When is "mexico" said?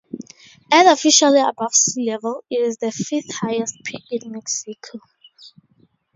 4.31-4.99